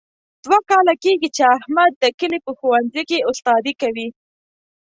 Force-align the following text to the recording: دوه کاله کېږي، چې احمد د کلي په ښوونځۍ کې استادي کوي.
دوه 0.43 0.59
کاله 0.69 0.93
کېږي، 1.03 1.29
چې 1.35 1.43
احمد 1.55 1.91
د 1.97 2.03
کلي 2.19 2.39
په 2.45 2.51
ښوونځۍ 2.57 3.03
کې 3.09 3.25
استادي 3.29 3.73
کوي. 3.81 4.07